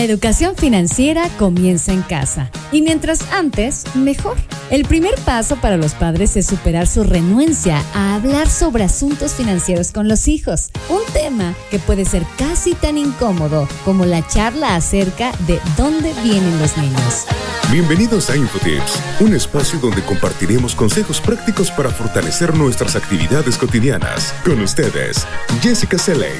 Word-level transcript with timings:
La 0.00 0.06
educación 0.06 0.56
financiera 0.56 1.28
comienza 1.38 1.92
en 1.92 2.00
casa 2.00 2.50
y 2.72 2.80
mientras 2.80 3.20
antes, 3.32 3.84
mejor. 3.94 4.38
El 4.70 4.86
primer 4.86 5.14
paso 5.26 5.56
para 5.56 5.76
los 5.76 5.92
padres 5.92 6.38
es 6.38 6.46
superar 6.46 6.86
su 6.86 7.04
renuencia 7.04 7.84
a 7.92 8.14
hablar 8.14 8.48
sobre 8.48 8.84
asuntos 8.84 9.34
financieros 9.34 9.92
con 9.92 10.08
los 10.08 10.26
hijos, 10.26 10.70
un 10.88 11.02
tema 11.12 11.54
que 11.70 11.78
puede 11.78 12.06
ser 12.06 12.24
casi 12.38 12.72
tan 12.72 12.96
incómodo 12.96 13.68
como 13.84 14.06
la 14.06 14.26
charla 14.26 14.74
acerca 14.74 15.32
de 15.46 15.60
dónde 15.76 16.14
vienen 16.22 16.58
los 16.60 16.78
niños. 16.78 17.26
Bienvenidos 17.70 18.30
a 18.30 18.38
Infotips, 18.38 19.02
un 19.20 19.34
espacio 19.34 19.78
donde 19.80 20.02
compartiremos 20.04 20.74
consejos 20.74 21.20
prácticos 21.20 21.70
para 21.70 21.90
fortalecer 21.90 22.54
nuestras 22.54 22.96
actividades 22.96 23.58
cotidianas. 23.58 24.32
Con 24.46 24.62
ustedes, 24.62 25.26
Jessica 25.60 25.98
Seley. 25.98 26.32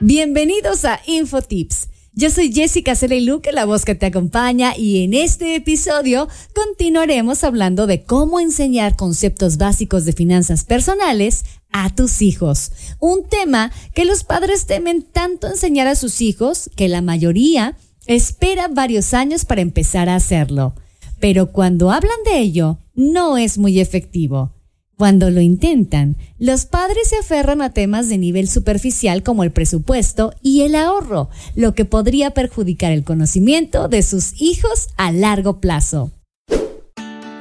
Bienvenidos 0.00 0.86
a 0.86 0.98
Infotips 1.04 1.91
yo 2.14 2.30
soy 2.30 2.52
Jessica 2.52 2.92
Luke, 3.22 3.52
la 3.52 3.64
voz 3.64 3.84
que 3.84 3.94
te 3.94 4.06
acompaña, 4.06 4.76
y 4.76 5.04
en 5.04 5.14
este 5.14 5.54
episodio 5.54 6.28
continuaremos 6.54 7.42
hablando 7.42 7.86
de 7.86 8.04
cómo 8.04 8.38
enseñar 8.38 8.96
conceptos 8.96 9.56
básicos 9.56 10.04
de 10.04 10.12
finanzas 10.12 10.64
personales 10.64 11.44
a 11.72 11.94
tus 11.94 12.20
hijos. 12.20 12.72
Un 13.00 13.26
tema 13.28 13.72
que 13.94 14.04
los 14.04 14.24
padres 14.24 14.66
temen 14.66 15.02
tanto 15.02 15.46
enseñar 15.46 15.86
a 15.86 15.96
sus 15.96 16.20
hijos 16.20 16.70
que 16.76 16.88
la 16.88 17.00
mayoría 17.00 17.76
espera 18.06 18.68
varios 18.68 19.14
años 19.14 19.44
para 19.46 19.62
empezar 19.62 20.10
a 20.10 20.16
hacerlo. 20.16 20.74
Pero 21.18 21.50
cuando 21.50 21.90
hablan 21.90 22.22
de 22.24 22.40
ello, 22.40 22.78
no 22.94 23.38
es 23.38 23.56
muy 23.56 23.80
efectivo. 23.80 24.52
Cuando 25.02 25.30
lo 25.30 25.40
intentan, 25.40 26.16
los 26.38 26.64
padres 26.64 27.08
se 27.08 27.16
aferran 27.16 27.60
a 27.60 27.72
temas 27.72 28.08
de 28.08 28.18
nivel 28.18 28.46
superficial 28.46 29.24
como 29.24 29.42
el 29.42 29.50
presupuesto 29.50 30.32
y 30.42 30.62
el 30.62 30.76
ahorro, 30.76 31.28
lo 31.56 31.74
que 31.74 31.84
podría 31.84 32.30
perjudicar 32.30 32.92
el 32.92 33.02
conocimiento 33.02 33.88
de 33.88 34.04
sus 34.04 34.40
hijos 34.40 34.90
a 34.96 35.10
largo 35.10 35.58
plazo. 35.58 36.12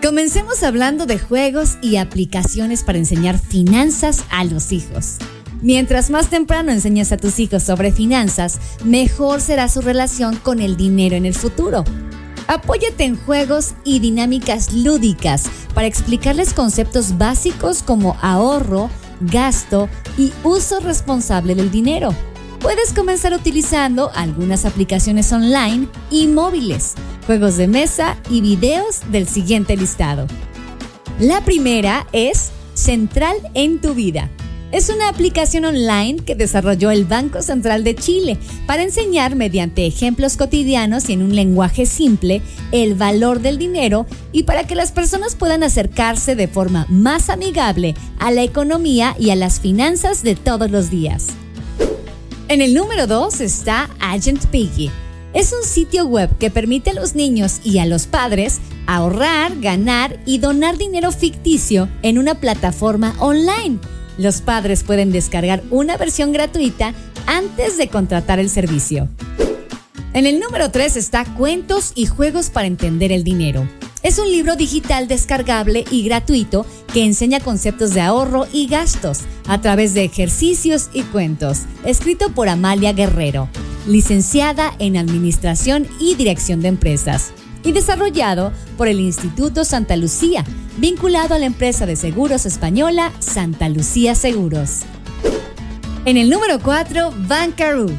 Comencemos 0.02 0.64
hablando 0.64 1.06
de 1.06 1.20
juegos 1.20 1.78
y 1.84 1.98
aplicaciones 1.98 2.82
para 2.82 2.98
enseñar 2.98 3.38
finanzas 3.38 4.26
a 4.32 4.44
los 4.44 4.72
hijos. 4.72 5.18
Mientras 5.62 6.10
más 6.10 6.32
temprano 6.32 6.72
enseñas 6.72 7.12
a 7.12 7.18
tus 7.18 7.38
hijos 7.38 7.62
sobre 7.62 7.92
finanzas, 7.92 8.58
mejor 8.84 9.40
será 9.40 9.70
su 9.70 9.82
relación 9.82 10.36
con 10.38 10.62
el 10.62 10.78
dinero 10.78 11.16
en 11.16 11.28
el 11.28 11.36
futuro. 11.36 11.84
Apóyate 12.48 13.04
en 13.04 13.18
juegos 13.18 13.74
y 13.84 14.00
dinámicas 14.00 14.74
lúdicas 14.74 15.50
para 15.74 15.88
explicarles 15.88 16.54
conceptos 16.54 17.18
básicos 17.18 17.84
como 17.84 18.18
ahorro, 18.22 18.90
gasto 19.22 19.90
y 20.18 20.34
uso 20.44 20.80
responsable 20.80 21.56
del 21.56 21.72
dinero. 21.72 22.14
Puedes 22.60 22.94
comenzar 22.94 23.34
utilizando 23.34 24.12
algunas 24.14 24.66
aplicaciones 24.66 25.32
online 25.32 25.88
y 26.10 26.28
móviles, 26.28 26.94
juegos 27.26 27.58
de 27.58 27.68
mesa 27.68 28.18
y 28.30 28.42
videos 28.42 29.02
del 29.12 29.28
siguiente 29.28 29.76
listado. 29.76 30.28
La 31.20 31.42
primera 31.42 32.08
es 32.12 32.52
Central 32.74 33.36
en 33.54 33.80
tu 33.82 33.94
vida 33.94 34.30
es 34.72 34.90
una 34.90 35.10
aplicación 35.10 35.66
online 35.66 36.24
que 36.26 36.36
desarrolló 36.36 36.92
el 36.92 37.06
Banco 37.06 37.42
Central 37.42 37.84
de 37.84 37.96
Chile 37.96 38.38
para 38.66 38.84
enseñar 38.84 39.36
mediante 39.36 39.86
ejemplos 39.86 40.38
cotidianos 40.38 41.10
y 41.10 41.14
en 41.14 41.24
un 41.24 41.36
lenguaje 41.36 41.86
simple 41.86 42.42
el 42.72 42.96
valor 42.96 43.42
del 43.42 43.58
dinero 43.58 44.06
y 44.32 44.44
para 44.44 44.66
que 44.66 44.76
las 44.76 44.92
personas 44.92 45.36
puedan 45.36 45.64
acercarse 45.64 46.36
de 46.36 46.48
forma 46.48 46.86
más 46.90 47.30
amigable 47.30 47.96
a 48.20 48.32
la 48.32 48.44
economía 48.44 49.16
y 49.20 49.32
a 49.32 49.36
las 49.36 49.60
finanzas 49.60 50.24
de 50.24 50.36
todos 50.36 50.72
los 50.72 50.90
días. 50.90 51.28
En 52.48 52.62
el 52.62 52.74
número 52.74 53.08
2 53.08 53.42
está 53.42 53.90
Agent 54.00 54.46
Piggy. 54.48 54.90
Es 55.34 55.54
un 55.54 55.66
sitio 55.66 56.06
web 56.06 56.38
que 56.38 56.50
permite 56.50 56.90
a 56.90 56.94
los 56.94 57.16
niños 57.16 57.60
y 57.64 57.80
a 57.80 57.86
los 57.86 58.08
padres 58.08 58.60
ahorrar, 58.88 59.60
ganar 59.60 60.20
y 60.26 60.40
donar 60.40 60.78
dinero 60.78 61.12
ficticio 61.12 61.90
en 62.02 62.18
una 62.18 62.36
plataforma 62.36 63.16
online 63.20 63.80
los 64.22 64.42
padres 64.42 64.84
pueden 64.84 65.12
descargar 65.12 65.64
una 65.70 65.98
versión 65.98 66.32
gratuita 66.32 66.94
antes 67.26 67.78
de 67.78 67.90
contratar 67.90 68.40
el 68.40 68.50
servicio. 68.50 69.10
En 70.14 70.26
el 70.26 70.40
número 70.40 70.72
3 70.72 70.98
está 70.98 71.26
Cuentos 71.26 71.94
y 71.96 72.06
Juegos 72.06 72.50
para 72.50 72.68
Entender 72.68 73.12
el 73.12 73.24
Dinero. 73.24 73.68
Es 74.04 74.20
un 74.20 74.32
libro 74.32 74.56
digital 74.56 75.08
descargable 75.08 75.86
y 75.92 76.04
gratuito 76.04 76.66
que 76.92 77.06
enseña 77.06 77.40
conceptos 77.40 77.94
de 77.94 78.02
ahorro 78.02 78.48
y 78.52 78.68
gastos 78.68 79.20
a 79.48 79.62
través 79.62 79.94
de 79.94 80.04
ejercicios 80.04 80.90
y 80.92 81.04
cuentos, 81.04 81.60
escrito 81.86 82.32
por 82.34 82.50
Amalia 82.50 82.94
Guerrero, 82.94 83.48
licenciada 83.88 84.74
en 84.80 84.98
Administración 84.98 85.88
y 86.00 86.16
Dirección 86.16 86.62
de 86.62 86.70
Empresas 86.70 87.32
y 87.64 87.72
desarrollado 87.74 88.52
por 88.76 88.88
el 88.88 89.00
Instituto 89.00 89.64
Santa 89.66 89.96
Lucía, 89.96 90.44
vinculado 90.82 91.36
a 91.36 91.38
la 91.38 91.46
empresa 91.46 91.86
de 91.86 91.96
seguros 91.96 92.48
española 92.48 93.14
Santa 93.20 93.70
Lucía 93.70 94.16
Seguros. 94.16 94.80
En 96.06 96.18
el 96.18 96.32
número 96.32 96.60
4, 96.60 97.14
Bankaroo. 97.28 97.92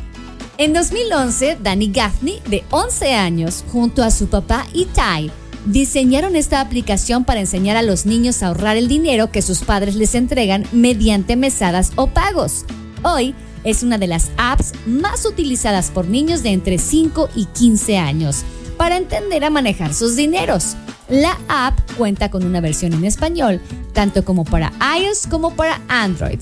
En 0.59 0.73
2011, 0.73 1.59
Danny 1.63 1.93
Gaffney, 1.93 2.43
de 2.51 2.65
11 2.71 3.15
años, 3.15 3.65
junto 3.71 4.03
a 4.03 4.11
su 4.11 4.27
papá 4.27 4.67
Itai, 4.75 5.31
diseñaron 5.65 6.35
esta 6.35 6.61
aplicación 6.61 7.25
para 7.25 7.39
enseñar 7.39 7.77
a 7.77 7.83
los 7.83 8.05
niños 8.05 8.43
a 8.43 8.49
ahorrar 8.49 8.77
el 8.77 8.89
dinero 8.89 9.31
que 9.31 9.43
sus 9.43 9.61
padres 9.61 9.95
les 9.95 10.17
entregan 10.17 10.67
mediante 10.73 11.37
mesadas 11.37 11.93
o 11.95 12.09
pagos. 12.09 12.65
Hoy 13.05 13.37
es 13.63 13.85
una 13.85 13.97
de 13.97 14.09
las 14.09 14.33
apps 14.37 14.73
más 14.87 15.25
utilizadas 15.25 15.93
por 15.93 16.09
niños 16.09 16.43
de 16.43 16.51
entre 16.51 16.79
5 16.79 17.29
y 17.37 17.45
15 17.45 17.99
años 17.99 18.43
para 18.77 18.97
entender 18.97 19.45
a 19.45 19.51
manejar 19.51 19.95
sus 19.95 20.17
dineros. 20.17 20.75
La 21.13 21.39
app 21.47 21.79
cuenta 21.99 22.31
con 22.31 22.43
una 22.43 22.63
versión 22.63 22.95
en 22.95 23.05
español, 23.05 23.61
tanto 23.93 24.25
como 24.25 24.47
para 24.47 24.73
iOS 24.99 25.27
como 25.27 25.55
para 25.55 25.79
Android. 25.87 26.39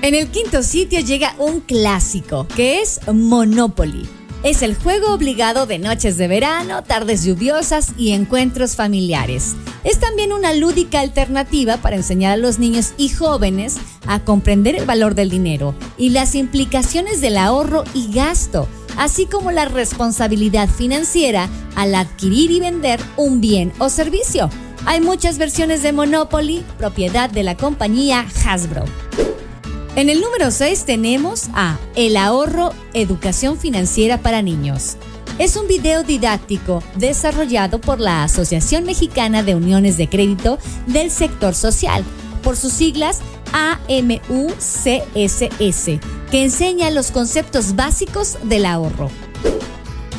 En 0.00 0.14
el 0.14 0.28
quinto 0.28 0.62
sitio 0.62 1.00
llega 1.00 1.34
un 1.38 1.60
clásico, 1.60 2.48
que 2.56 2.80
es 2.80 2.98
Monopoly. 3.12 4.08
Es 4.42 4.62
el 4.62 4.74
juego 4.74 5.12
obligado 5.12 5.66
de 5.66 5.78
noches 5.78 6.16
de 6.16 6.28
verano, 6.28 6.82
tardes 6.82 7.24
lluviosas 7.24 7.92
y 7.98 8.12
encuentros 8.12 8.74
familiares. 8.74 9.54
Es 9.84 10.00
también 10.00 10.32
una 10.32 10.54
lúdica 10.54 11.00
alternativa 11.00 11.76
para 11.76 11.96
enseñar 11.96 12.32
a 12.32 12.36
los 12.38 12.58
niños 12.58 12.94
y 12.96 13.10
jóvenes 13.10 13.76
a 14.06 14.20
comprender 14.20 14.76
el 14.76 14.86
valor 14.86 15.14
del 15.14 15.28
dinero 15.28 15.74
y 15.98 16.08
las 16.08 16.34
implicaciones 16.36 17.20
del 17.20 17.36
ahorro 17.36 17.84
y 17.92 18.14
gasto 18.14 18.66
así 18.96 19.26
como 19.26 19.52
la 19.52 19.66
responsabilidad 19.66 20.68
financiera 20.68 21.48
al 21.76 21.94
adquirir 21.94 22.50
y 22.50 22.60
vender 22.60 23.00
un 23.16 23.40
bien 23.40 23.72
o 23.78 23.88
servicio. 23.88 24.50
Hay 24.84 25.00
muchas 25.00 25.38
versiones 25.38 25.82
de 25.82 25.92
Monopoly, 25.92 26.64
propiedad 26.78 27.30
de 27.30 27.44
la 27.44 27.56
compañía 27.56 28.26
Hasbro. 28.44 28.84
En 29.94 30.08
el 30.08 30.20
número 30.20 30.50
6 30.50 30.84
tenemos 30.86 31.48
a 31.54 31.78
El 31.94 32.16
ahorro, 32.16 32.72
educación 32.94 33.58
financiera 33.58 34.18
para 34.18 34.42
niños. 34.42 34.96
Es 35.38 35.56
un 35.56 35.66
video 35.66 36.02
didáctico 36.02 36.82
desarrollado 36.96 37.80
por 37.80 38.00
la 38.00 38.24
Asociación 38.24 38.84
Mexicana 38.84 39.42
de 39.42 39.54
Uniones 39.54 39.96
de 39.96 40.08
Crédito 40.08 40.58
del 40.86 41.10
Sector 41.10 41.54
Social, 41.54 42.04
por 42.42 42.56
sus 42.56 42.72
siglas 42.72 43.20
AMUCSS, 43.52 45.44
que 46.30 46.42
enseña 46.42 46.90
los 46.90 47.10
conceptos 47.10 47.76
básicos 47.76 48.38
del 48.44 48.66
ahorro. 48.66 49.10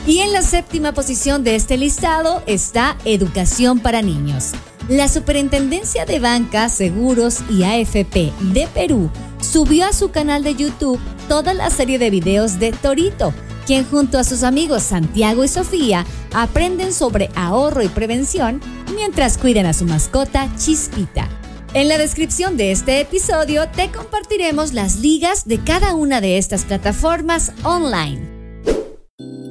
Y 0.06 0.20
en 0.20 0.34
la 0.34 0.42
séptima 0.42 0.92
posición 0.94 1.44
de 1.44 1.56
este 1.56 1.78
listado 1.78 2.44
está 2.46 2.98
Educación 3.06 3.80
para 3.80 4.02
Niños. 4.02 4.52
La 4.90 5.08
Superintendencia 5.08 6.06
de 6.06 6.20
Banca, 6.20 6.68
Seguros 6.68 7.40
y 7.50 7.64
AFP 7.64 8.34
de 8.54 8.68
Perú 8.74 9.10
subió 9.40 9.86
a 9.86 9.94
su 9.94 10.12
canal 10.12 10.44
de 10.44 10.56
YouTube 10.56 11.00
toda 11.30 11.54
la 11.54 11.70
serie 11.70 12.00
de 12.00 12.10
videos 12.10 12.60
de 12.60 12.74
Torito, 12.74 13.34
quien 13.66 13.86
junto 13.86 14.20
a 14.20 14.26
sus 14.26 14.44
amigos 14.44 14.84
Santiago 14.84 15.46
y 15.46 15.48
Sofía 15.48 16.06
aprenden 16.34 16.92
sobre 16.92 17.30
ahorro 17.36 17.82
y 17.82 17.88
prevención 17.88 18.60
mientras 18.94 19.38
cuidan 19.38 19.68
a 19.68 19.74
su 19.74 19.86
mascota 19.86 20.54
Chispita. 20.58 21.30
En 21.76 21.88
la 21.88 21.98
descripción 21.98 22.56
de 22.56 22.72
este 22.72 23.00
episodio 23.00 23.68
te 23.68 23.90
compartiremos 23.90 24.74
las 24.74 24.98
ligas 24.98 25.48
de 25.48 25.64
cada 25.64 25.96
una 25.96 26.22
de 26.22 26.38
estas 26.38 26.66
plataformas 26.66 27.52
online. 27.64 28.30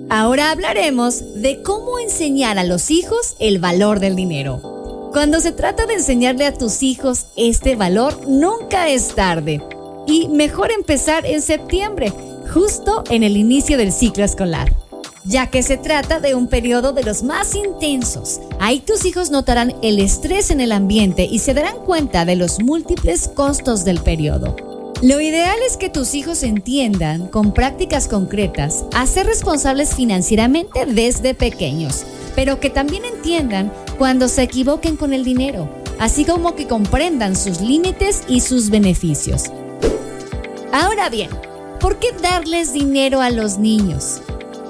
Ahora 0.08 0.52
hablaremos 0.52 1.42
de 1.42 1.62
cómo 1.64 1.98
enseñar 1.98 2.58
a 2.58 2.64
los 2.64 2.92
hijos 2.92 3.34
el 3.40 3.58
valor 3.58 3.98
del 3.98 4.14
dinero. 4.14 5.10
Cuando 5.12 5.40
se 5.40 5.50
trata 5.50 5.86
de 5.86 5.94
enseñarle 5.94 6.46
a 6.46 6.54
tus 6.56 6.84
hijos 6.84 7.26
este 7.36 7.74
valor, 7.74 8.28
nunca 8.28 8.88
es 8.88 9.16
tarde. 9.16 9.60
Y 10.06 10.28
mejor 10.28 10.70
empezar 10.70 11.26
en 11.26 11.42
septiembre, 11.42 12.12
justo 12.54 13.02
en 13.10 13.24
el 13.24 13.36
inicio 13.36 13.76
del 13.76 13.90
ciclo 13.90 14.22
escolar 14.22 14.72
ya 15.24 15.48
que 15.48 15.62
se 15.62 15.76
trata 15.76 16.20
de 16.20 16.34
un 16.34 16.48
periodo 16.48 16.92
de 16.92 17.02
los 17.02 17.22
más 17.22 17.54
intensos. 17.54 18.40
Ahí 18.58 18.80
tus 18.80 19.04
hijos 19.04 19.30
notarán 19.30 19.74
el 19.82 19.98
estrés 19.98 20.50
en 20.50 20.60
el 20.60 20.72
ambiente 20.72 21.24
y 21.30 21.38
se 21.38 21.54
darán 21.54 21.78
cuenta 21.84 22.24
de 22.24 22.36
los 22.36 22.60
múltiples 22.62 23.28
costos 23.28 23.84
del 23.84 24.00
periodo. 24.00 24.56
Lo 25.02 25.20
ideal 25.20 25.56
es 25.66 25.76
que 25.76 25.88
tus 25.88 26.14
hijos 26.14 26.44
entiendan, 26.44 27.26
con 27.26 27.52
prácticas 27.52 28.06
concretas, 28.06 28.84
a 28.94 29.04
ser 29.06 29.26
responsables 29.26 29.94
financieramente 29.96 30.86
desde 30.86 31.34
pequeños, 31.34 32.04
pero 32.36 32.60
que 32.60 32.70
también 32.70 33.04
entiendan 33.04 33.72
cuando 33.98 34.28
se 34.28 34.42
equivoquen 34.44 34.96
con 34.96 35.12
el 35.12 35.24
dinero, 35.24 35.68
así 35.98 36.24
como 36.24 36.54
que 36.54 36.68
comprendan 36.68 37.34
sus 37.34 37.60
límites 37.60 38.22
y 38.28 38.40
sus 38.40 38.70
beneficios. 38.70 39.50
Ahora 40.72 41.08
bien, 41.10 41.30
¿por 41.80 41.98
qué 41.98 42.12
darles 42.22 42.72
dinero 42.72 43.20
a 43.20 43.30
los 43.30 43.58
niños? 43.58 44.22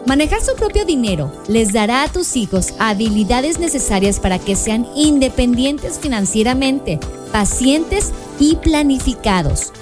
Manejar 0.06 0.42
su 0.42 0.56
propio 0.56 0.84
dinero 0.84 1.32
les 1.46 1.72
dará 1.72 2.02
a 2.02 2.08
tus 2.08 2.36
hijos 2.36 2.74
habilidades 2.80 3.60
necesarias 3.60 4.18
para 4.18 4.40
que 4.40 4.56
sean 4.56 4.86
independientes 4.96 6.00
financieramente, 6.00 6.98
pacientes 7.30 8.12
y 8.40 8.56
planificados. 8.56 9.72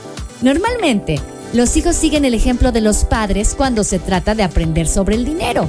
Normalmente, 0.43 1.19
los 1.55 1.75
hijos 1.77 1.97
siguen 1.97 2.27
el 2.27 2.35
ejemplo 2.35 2.71
de 2.71 2.83
los 2.83 3.05
padres 3.05 3.55
cuando 3.57 3.83
se 3.83 3.99
trata 3.99 4.35
de 4.35 4.43
aprender 4.43 4.87
sobre 4.87 5.17
el 5.17 5.25
dinero. 5.25 5.69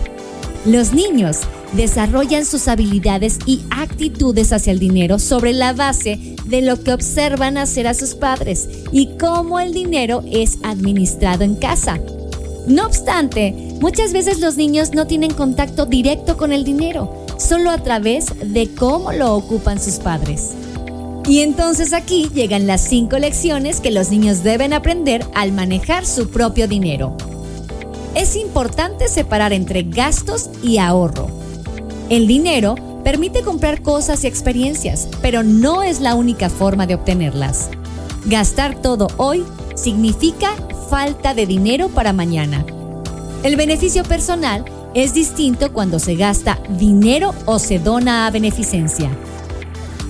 Los 0.65 0.91
niños 0.91 1.39
desarrollan 1.71 2.45
sus 2.45 2.67
habilidades 2.67 3.39
y 3.45 3.61
actitudes 3.71 4.51
hacia 4.51 4.73
el 4.73 4.79
dinero 4.79 5.17
sobre 5.17 5.53
la 5.53 5.71
base 5.71 6.35
de 6.45 6.61
lo 6.61 6.83
que 6.83 6.91
observan 6.91 7.57
hacer 7.57 7.87
a 7.87 7.93
sus 7.93 8.15
padres 8.15 8.67
y 8.91 9.17
cómo 9.17 9.61
el 9.61 9.73
dinero 9.73 10.23
es 10.29 10.59
administrado 10.61 11.45
en 11.45 11.55
casa. 11.55 11.99
No 12.67 12.85
obstante, 12.85 13.75
muchas 13.79 14.13
veces 14.13 14.39
los 14.39 14.55
niños 14.55 14.91
no 14.93 15.07
tienen 15.07 15.33
contacto 15.33 15.85
directo 15.85 16.37
con 16.37 16.51
el 16.51 16.63
dinero, 16.63 17.25
solo 17.37 17.71
a 17.71 17.79
través 17.79 18.27
de 18.43 18.69
cómo 18.75 19.11
lo 19.11 19.35
ocupan 19.35 19.81
sus 19.81 19.95
padres. 19.95 20.51
Y 21.27 21.41
entonces 21.41 21.93
aquí 21.93 22.29
llegan 22.33 22.67
las 22.67 22.81
cinco 22.81 23.17
lecciones 23.17 23.79
que 23.79 23.91
los 23.91 24.09
niños 24.09 24.43
deben 24.43 24.73
aprender 24.73 25.25
al 25.33 25.51
manejar 25.51 26.05
su 26.05 26.29
propio 26.29 26.67
dinero. 26.67 27.15
Es 28.15 28.35
importante 28.35 29.07
separar 29.07 29.53
entre 29.53 29.83
gastos 29.83 30.49
y 30.61 30.77
ahorro. 30.77 31.27
El 32.09 32.27
dinero 32.27 32.75
permite 33.03 33.41
comprar 33.41 33.81
cosas 33.81 34.23
y 34.23 34.27
experiencias, 34.27 35.07
pero 35.21 35.43
no 35.43 35.83
es 35.83 36.01
la 36.01 36.15
única 36.15 36.49
forma 36.49 36.85
de 36.85 36.95
obtenerlas. 36.95 37.69
Gastar 38.25 38.81
todo 38.81 39.07
hoy 39.17 39.43
significa 39.75 40.53
falta 40.91 41.33
de 41.33 41.47
dinero 41.47 41.87
para 41.87 42.11
mañana. 42.11 42.65
El 43.43 43.55
beneficio 43.55 44.03
personal 44.03 44.65
es 44.93 45.13
distinto 45.13 45.71
cuando 45.71 45.99
se 45.99 46.15
gasta 46.15 46.59
dinero 46.77 47.33
o 47.45 47.59
se 47.59 47.79
dona 47.79 48.27
a 48.27 48.29
beneficencia. 48.29 49.09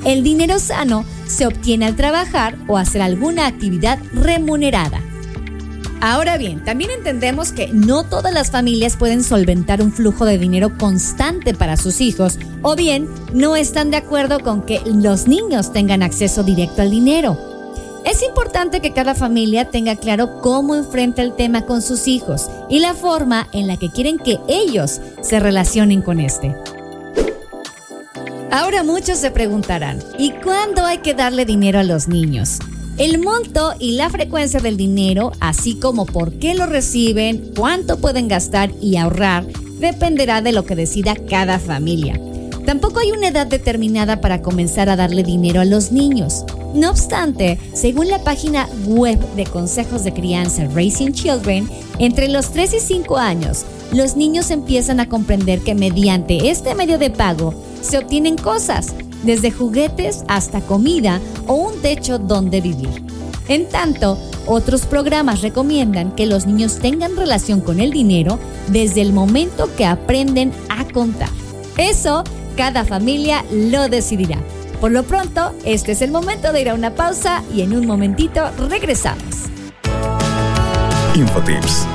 El 0.06 0.24
dinero 0.24 0.58
sano 0.58 1.06
se 1.28 1.46
obtiene 1.46 1.86
al 1.86 1.96
trabajar 1.96 2.56
o 2.68 2.80
hacer 2.80 3.04
alguna 3.04 3.46
actividad 3.46 4.00
remunerada. 4.12 5.02
Ahora 6.02 6.40
bien, 6.40 6.66
también 6.66 6.90
entendemos 6.90 7.52
que 7.52 7.68
no 7.68 8.04
todas 8.04 8.34
las 8.34 8.50
familias 8.50 8.98
pueden 8.98 9.24
solventar 9.24 9.84
un 9.84 9.94
flujo 9.94 10.26
de 10.26 10.40
dinero 10.40 10.80
constante 10.80 11.54
para 11.54 11.78
sus 11.78 12.02
hijos 12.02 12.40
o 12.64 12.76
bien 12.76 13.08
no 13.34 13.56
están 13.56 13.92
de 13.92 13.98
acuerdo 13.98 14.40
con 14.40 14.64
que 14.64 14.82
los 14.84 15.28
niños 15.28 15.74
tengan 15.74 16.02
acceso 16.02 16.42
directo 16.42 16.82
al 16.82 16.90
dinero. 16.90 17.51
Es 18.04 18.24
importante 18.24 18.82
que 18.82 18.94
cada 18.94 19.14
familia 19.14 19.66
tenga 19.66 19.96
claro 19.96 20.42
cómo 20.42 20.76
enfrenta 20.76 21.22
el 21.22 21.34
tema 21.34 21.66
con 21.66 21.82
sus 21.82 22.08
hijos 22.08 22.50
y 22.68 22.80
la 22.80 22.96
forma 22.96 23.48
en 23.54 23.68
la 23.68 23.78
que 23.78 23.92
quieren 23.92 24.18
que 24.18 24.40
ellos 24.48 25.00
se 25.22 25.40
relacionen 25.40 26.02
con 26.02 26.20
este. 26.20 26.56
Ahora 28.52 28.84
muchos 28.84 29.20
se 29.20 29.32
preguntarán, 29.32 30.00
¿y 30.18 30.32
cuándo 30.32 30.84
hay 30.84 30.98
que 30.98 31.14
darle 31.14 31.46
dinero 31.46 31.80
a 31.80 31.84
los 31.84 32.08
niños? 32.08 32.60
El 32.98 33.20
monto 33.20 33.74
y 33.80 33.94
la 33.94 34.10
frecuencia 34.10 34.60
del 34.60 34.78
dinero, 34.78 35.32
así 35.40 35.76
como 35.76 36.06
por 36.06 36.34
qué 36.34 36.54
lo 36.56 36.66
reciben, 36.66 37.54
cuánto 37.56 37.98
pueden 38.00 38.28
gastar 38.28 38.72
y 38.82 38.98
ahorrar, 38.98 39.46
dependerá 39.80 40.42
de 40.42 40.52
lo 40.52 40.66
que 40.66 40.76
decida 40.76 41.16
cada 41.16 41.60
familia. 41.60 42.20
Tampoco 42.66 43.00
hay 43.00 43.12
una 43.12 43.30
edad 43.30 43.48
determinada 43.48 44.22
para 44.22 44.42
comenzar 44.42 44.90
a 44.90 44.96
darle 44.96 45.24
dinero 45.24 45.62
a 45.62 45.66
los 45.66 45.92
niños. 45.92 46.46
No 46.74 46.90
obstante, 46.90 47.60
según 47.74 48.08
la 48.08 48.24
página 48.24 48.70
web 48.86 49.20
de 49.36 49.46
consejos 49.46 50.04
de 50.04 50.14
crianza 50.14 50.66
Raising 50.74 51.14
Children, 51.14 51.70
entre 52.00 52.30
los 52.30 52.52
3 52.52 52.76
y 52.76 52.80
5 52.80 53.18
años, 53.18 53.66
los 53.92 54.16
niños 54.16 54.52
empiezan 54.52 55.02
a 55.02 55.10
comprender 55.10 55.60
que 55.60 55.76
mediante 55.76 56.50
este 56.50 56.74
medio 56.74 56.98
de 56.98 57.10
pago 57.10 57.54
se 57.82 57.98
obtienen 57.98 58.38
cosas, 58.38 58.94
desde 59.24 59.52
juguetes 59.52 60.24
hasta 60.28 60.62
comida 60.62 61.20
o 61.46 61.56
un 61.56 61.82
techo 61.82 62.18
donde 62.18 62.62
vivir. 62.62 63.04
En 63.48 63.68
tanto, 63.68 64.18
otros 64.48 64.86
programas 64.86 65.42
recomiendan 65.42 66.16
que 66.16 66.26
los 66.26 66.46
niños 66.46 66.80
tengan 66.80 67.18
relación 67.18 67.60
con 67.60 67.80
el 67.80 67.92
dinero 67.92 68.40
desde 68.70 69.02
el 69.02 69.12
momento 69.14 69.70
que 69.76 69.86
aprenden 69.86 70.54
a 70.70 70.86
contar. 70.86 71.30
Eso, 71.78 72.24
cada 72.56 72.86
familia 72.86 73.44
lo 73.52 73.90
decidirá. 73.90 74.38
Por 74.82 74.92
lo 74.92 75.04
pronto, 75.04 75.54
este 75.64 75.94
es 75.94 76.02
el 76.02 76.12
momento 76.12 76.52
de 76.52 76.62
ir 76.62 76.70
a 76.70 76.74
una 76.74 76.96
pausa 76.96 77.44
y 77.54 77.62
en 77.62 77.74
un 77.74 77.88
momentito 77.88 78.52
regresamos. 78.58 79.48
Infotips 81.16 81.86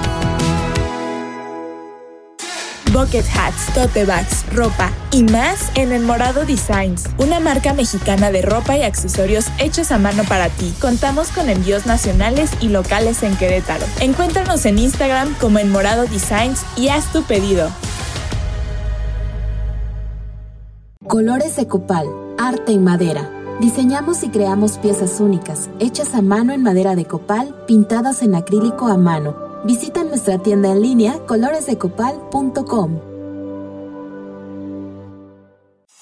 bucket 2.96 3.26
hats, 3.36 3.74
tote 3.74 4.06
bags, 4.06 4.46
ropa 4.54 4.90
y 5.12 5.22
más 5.24 5.70
en 5.74 5.92
El 5.92 6.02
Morado 6.02 6.46
Designs, 6.46 7.04
una 7.18 7.40
marca 7.40 7.74
mexicana 7.74 8.30
de 8.30 8.40
ropa 8.40 8.74
y 8.78 8.84
accesorios 8.84 9.48
hechos 9.58 9.92
a 9.92 9.98
mano 9.98 10.24
para 10.24 10.48
ti. 10.48 10.72
Contamos 10.80 11.28
con 11.28 11.50
envíos 11.50 11.84
nacionales 11.84 12.50
y 12.62 12.70
locales 12.70 13.22
en 13.22 13.36
Querétaro. 13.36 13.84
Encuéntranos 14.00 14.64
en 14.64 14.78
Instagram 14.78 15.34
como 15.34 15.58
El 15.58 15.68
Morado 15.68 16.06
Designs 16.06 16.64
y 16.74 16.88
haz 16.88 17.12
tu 17.12 17.22
pedido. 17.24 17.70
Colores 21.06 21.54
de 21.56 21.68
Copal, 21.68 22.06
arte 22.38 22.72
en 22.72 22.84
madera. 22.84 23.30
Diseñamos 23.60 24.22
y 24.22 24.28
creamos 24.28 24.78
piezas 24.78 25.20
únicas, 25.20 25.70
hechas 25.78 26.14
a 26.14 26.22
mano 26.22 26.52
en 26.52 26.62
madera 26.62 26.94
de 26.94 27.04
copal, 27.04 27.54
pintadas 27.66 28.22
en 28.22 28.34
acrílico 28.34 28.88
a 28.88 28.96
mano 28.96 29.46
Visita 29.66 30.04
nuestra 30.04 30.38
tienda 30.38 30.70
en 30.70 30.80
línea 30.80 31.18
coloresdecopal.com. 31.26 33.15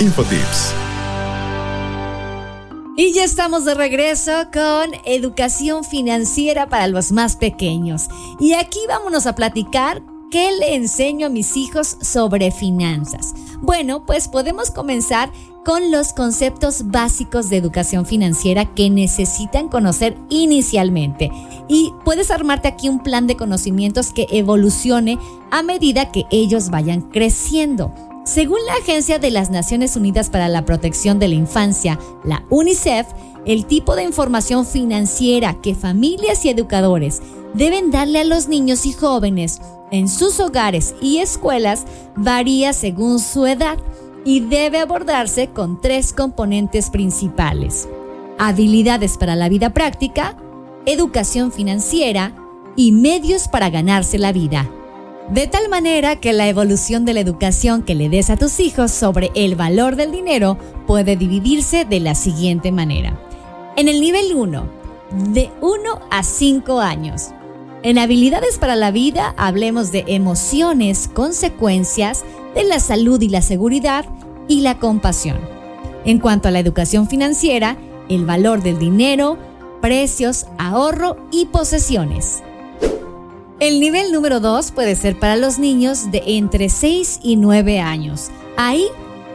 Infotips. 0.00 0.72
Y 2.96 3.12
ya 3.12 3.22
estamos 3.22 3.66
de 3.66 3.74
regreso 3.74 4.32
con 4.50 4.92
educación 5.04 5.84
financiera 5.84 6.70
para 6.70 6.86
los 6.86 7.12
más 7.12 7.36
pequeños. 7.36 8.08
Y 8.38 8.54
aquí 8.54 8.78
vámonos 8.88 9.26
a 9.26 9.34
platicar 9.34 10.02
qué 10.30 10.52
le 10.52 10.74
enseño 10.74 11.26
a 11.26 11.30
mis 11.30 11.54
hijos 11.54 11.98
sobre 12.00 12.50
finanzas. 12.50 13.34
Bueno, 13.60 14.06
pues 14.06 14.28
podemos 14.28 14.70
comenzar 14.70 15.30
con 15.66 15.90
los 15.90 16.14
conceptos 16.14 16.86
básicos 16.86 17.50
de 17.50 17.58
educación 17.58 18.06
financiera 18.06 18.64
que 18.74 18.88
necesitan 18.88 19.68
conocer 19.68 20.16
inicialmente. 20.30 21.30
Y 21.68 21.92
puedes 22.06 22.30
armarte 22.30 22.68
aquí 22.68 22.88
un 22.88 23.02
plan 23.02 23.26
de 23.26 23.36
conocimientos 23.36 24.14
que 24.14 24.26
evolucione 24.30 25.18
a 25.50 25.62
medida 25.62 26.10
que 26.10 26.24
ellos 26.30 26.70
vayan 26.70 27.02
creciendo. 27.02 27.92
Según 28.24 28.58
la 28.66 28.74
Agencia 28.74 29.18
de 29.18 29.30
las 29.30 29.50
Naciones 29.50 29.96
Unidas 29.96 30.28
para 30.28 30.48
la 30.48 30.64
Protección 30.64 31.18
de 31.18 31.28
la 31.28 31.34
Infancia, 31.34 31.98
la 32.22 32.44
UNICEF, 32.50 33.06
el 33.46 33.64
tipo 33.64 33.96
de 33.96 34.04
información 34.04 34.66
financiera 34.66 35.54
que 35.62 35.74
familias 35.74 36.44
y 36.44 36.50
educadores 36.50 37.22
deben 37.54 37.90
darle 37.90 38.20
a 38.20 38.24
los 38.24 38.46
niños 38.46 38.84
y 38.84 38.92
jóvenes 38.92 39.60
en 39.90 40.08
sus 40.08 40.38
hogares 40.38 40.94
y 41.00 41.18
escuelas 41.18 41.86
varía 42.14 42.74
según 42.74 43.18
su 43.18 43.46
edad 43.46 43.78
y 44.24 44.40
debe 44.40 44.80
abordarse 44.80 45.48
con 45.48 45.80
tres 45.80 46.12
componentes 46.12 46.90
principales. 46.90 47.88
Habilidades 48.38 49.16
para 49.16 49.34
la 49.34 49.48
vida 49.48 49.70
práctica, 49.70 50.36
educación 50.84 51.52
financiera 51.52 52.34
y 52.76 52.92
medios 52.92 53.48
para 53.48 53.70
ganarse 53.70 54.18
la 54.18 54.32
vida. 54.32 54.70
De 55.30 55.46
tal 55.46 55.68
manera 55.68 56.16
que 56.16 56.32
la 56.32 56.48
evolución 56.48 57.04
de 57.04 57.14
la 57.14 57.20
educación 57.20 57.84
que 57.84 57.94
le 57.94 58.08
des 58.08 58.30
a 58.30 58.36
tus 58.36 58.58
hijos 58.58 58.90
sobre 58.90 59.30
el 59.36 59.54
valor 59.54 59.94
del 59.94 60.10
dinero 60.10 60.58
puede 60.88 61.14
dividirse 61.14 61.84
de 61.84 62.00
la 62.00 62.16
siguiente 62.16 62.72
manera. 62.72 63.16
En 63.76 63.86
el 63.86 64.00
nivel 64.00 64.34
1, 64.34 64.64
de 65.32 65.50
1 65.60 66.00
a 66.10 66.24
5 66.24 66.80
años. 66.80 67.28
En 67.84 67.98
habilidades 67.98 68.58
para 68.58 68.74
la 68.74 68.90
vida 68.90 69.32
hablemos 69.36 69.92
de 69.92 70.04
emociones, 70.08 71.08
consecuencias, 71.14 72.24
de 72.56 72.64
la 72.64 72.80
salud 72.80 73.22
y 73.22 73.28
la 73.28 73.40
seguridad 73.40 74.06
y 74.48 74.62
la 74.62 74.78
compasión. 74.80 75.38
En 76.04 76.18
cuanto 76.18 76.48
a 76.48 76.50
la 76.50 76.58
educación 76.58 77.06
financiera, 77.06 77.76
el 78.08 78.26
valor 78.26 78.64
del 78.64 78.80
dinero, 78.80 79.38
precios, 79.80 80.46
ahorro 80.58 81.28
y 81.30 81.46
posesiones. 81.46 82.42
El 83.60 83.78
nivel 83.78 84.10
número 84.10 84.40
2 84.40 84.70
puede 84.70 84.96
ser 84.96 85.18
para 85.18 85.36
los 85.36 85.58
niños 85.58 86.10
de 86.10 86.22
entre 86.24 86.70
6 86.70 87.20
y 87.22 87.36
9 87.36 87.78
años. 87.78 88.30
Ahí, 88.56 88.86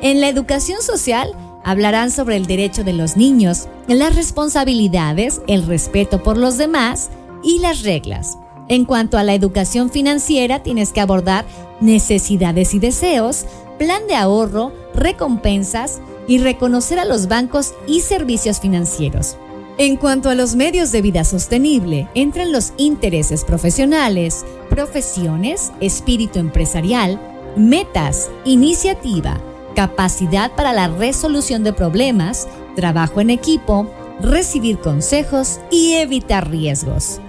en 0.01 0.19
la 0.19 0.29
educación 0.29 0.81
social, 0.81 1.31
hablarán 1.63 2.09
sobre 2.09 2.35
el 2.35 2.47
derecho 2.47 2.83
de 2.83 2.93
los 2.93 3.17
niños, 3.17 3.67
las 3.87 4.15
responsabilidades, 4.15 5.43
el 5.45 5.67
respeto 5.67 6.23
por 6.23 6.37
los 6.37 6.57
demás 6.57 7.11
y 7.43 7.59
las 7.59 7.83
reglas. 7.83 8.39
En 8.67 8.85
cuanto 8.85 9.19
a 9.19 9.23
la 9.23 9.35
educación 9.35 9.91
financiera, 9.91 10.63
tienes 10.63 10.91
que 10.91 11.01
abordar 11.01 11.45
necesidades 11.79 12.73
y 12.73 12.79
deseos, 12.79 13.45
plan 13.77 14.07
de 14.07 14.15
ahorro, 14.15 14.73
recompensas 14.95 16.01
y 16.27 16.39
reconocer 16.39 16.97
a 16.97 17.05
los 17.05 17.27
bancos 17.27 17.75
y 17.85 18.01
servicios 18.01 18.59
financieros. 18.59 19.37
En 19.77 19.97
cuanto 19.97 20.29
a 20.29 20.35
los 20.35 20.55
medios 20.55 20.93
de 20.93 21.01
vida 21.01 21.25
sostenible, 21.25 22.07
entran 22.15 22.53
los 22.53 22.71
intereses 22.77 23.43
profesionales, 23.43 24.45
profesiones, 24.69 25.73
espíritu 25.81 26.39
empresarial, 26.39 27.19
metas, 27.57 28.29
iniciativa, 28.45 29.41
capacidad 29.75 30.53
para 30.55 30.71
la 30.71 30.87
resolución 30.87 31.65
de 31.65 31.73
problemas, 31.73 32.47
trabajo 32.77 33.19
en 33.19 33.29
equipo, 33.29 33.91
recibir 34.21 34.77
consejos 34.79 35.59
y 35.69 35.95
evitar 35.95 36.49
riesgos. 36.49 37.19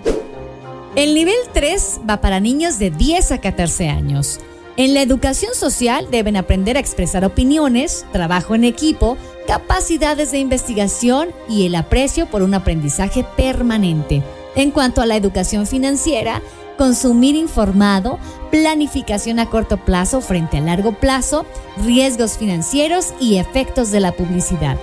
El 0.95 1.17
nivel 1.17 1.35
3 1.53 2.03
va 2.09 2.21
para 2.21 2.39
niños 2.39 2.79
de 2.79 2.93
10 2.93 3.33
a 3.33 3.41
14 3.41 3.89
años. 3.89 4.39
En 4.77 4.95
la 4.95 5.03
educación 5.03 5.53
social 5.55 6.07
deben 6.13 6.37
aprender 6.37 6.77
a 6.77 6.81
expresar 6.81 7.25
opiniones, 7.25 8.07
trabajo 8.13 8.55
en 8.55 8.63
equipo, 8.63 9.17
capacidades 9.47 10.33
de 10.33 10.39
investigación 10.39 11.29
y 11.49 11.67
el 11.67 11.75
aprecio 11.75 12.27
por 12.27 12.43
un 12.43 12.55
aprendizaje 12.55 13.25
permanente. 13.37 14.23
En 14.55 14.71
cuanto 14.71 15.01
a 15.01 15.07
la 15.07 15.17
educación 15.17 15.67
financiera, 15.67 16.43
consumir 16.77 17.37
informado, 17.37 18.19
planificación 18.51 19.39
a 19.39 19.49
corto 19.51 19.77
plazo 19.77 20.21
frente 20.21 20.59
a 20.59 20.61
largo 20.61 20.93
plazo, 20.93 21.47
riesgos 21.85 22.39
financieros 22.39 23.15
y 23.21 23.37
efectos 23.37 23.91
de 23.91 24.01
la 24.01 24.13
publicidad. 24.13 24.77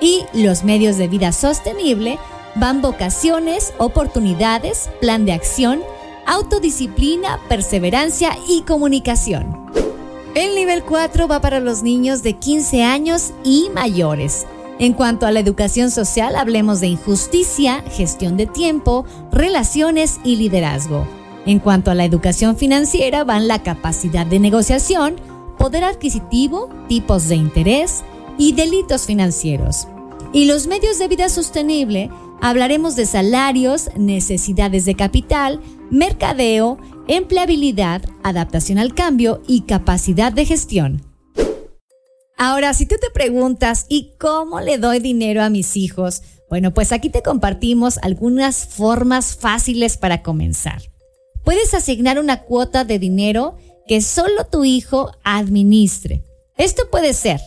Y 0.00 0.24
los 0.32 0.64
medios 0.64 0.96
de 0.96 1.08
vida 1.08 1.32
sostenible 1.32 2.18
van 2.54 2.82
vocaciones, 2.82 3.72
oportunidades, 3.78 4.90
plan 5.00 5.24
de 5.24 5.32
acción, 5.32 5.80
autodisciplina, 6.26 7.38
perseverancia 7.48 8.36
y 8.48 8.62
comunicación. 8.62 9.66
El 10.36 10.54
nivel 10.54 10.82
4 10.82 11.28
va 11.28 11.40
para 11.40 11.60
los 11.60 11.82
niños 11.82 12.22
de 12.22 12.34
15 12.34 12.82
años 12.82 13.32
y 13.42 13.70
mayores. 13.72 14.46
En 14.78 14.92
cuanto 14.92 15.24
a 15.24 15.30
la 15.30 15.40
educación 15.40 15.90
social, 15.90 16.36
hablemos 16.36 16.80
de 16.80 16.88
injusticia, 16.88 17.82
gestión 17.90 18.36
de 18.36 18.44
tiempo, 18.44 19.06
relaciones 19.32 20.20
y 20.24 20.36
liderazgo. 20.36 21.08
En 21.46 21.58
cuanto 21.58 21.90
a 21.90 21.94
la 21.94 22.04
educación 22.04 22.58
financiera, 22.58 23.24
van 23.24 23.48
la 23.48 23.62
capacidad 23.62 24.26
de 24.26 24.38
negociación, 24.38 25.16
poder 25.56 25.84
adquisitivo, 25.84 26.68
tipos 26.86 27.28
de 27.28 27.36
interés 27.36 28.04
y 28.36 28.52
delitos 28.52 29.06
financieros. 29.06 29.88
Y 30.34 30.44
los 30.44 30.66
medios 30.66 30.98
de 30.98 31.08
vida 31.08 31.30
sostenible 31.30 32.10
Hablaremos 32.40 32.96
de 32.96 33.06
salarios, 33.06 33.90
necesidades 33.96 34.84
de 34.84 34.94
capital, 34.94 35.60
mercadeo, 35.90 36.78
empleabilidad, 37.08 38.02
adaptación 38.22 38.78
al 38.78 38.94
cambio 38.94 39.42
y 39.46 39.62
capacidad 39.62 40.32
de 40.32 40.44
gestión. 40.44 41.02
Ahora, 42.38 42.74
si 42.74 42.86
tú 42.86 42.96
te 43.00 43.10
preguntas, 43.10 43.86
¿y 43.88 44.12
cómo 44.18 44.60
le 44.60 44.78
doy 44.78 44.98
dinero 44.98 45.42
a 45.42 45.50
mis 45.50 45.76
hijos? 45.76 46.22
Bueno, 46.50 46.74
pues 46.74 46.92
aquí 46.92 47.08
te 47.08 47.22
compartimos 47.22 47.98
algunas 47.98 48.66
formas 48.66 49.36
fáciles 49.36 49.96
para 49.96 50.22
comenzar. 50.22 50.82
Puedes 51.44 51.74
asignar 51.74 52.18
una 52.18 52.42
cuota 52.42 52.84
de 52.84 52.98
dinero 52.98 53.56
que 53.86 54.00
solo 54.00 54.46
tu 54.50 54.64
hijo 54.64 55.12
administre. 55.24 56.24
Esto 56.56 56.90
puede 56.90 57.14
ser 57.14 57.40